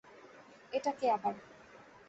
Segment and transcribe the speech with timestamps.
[0.73, 1.35] এটা কে আবার?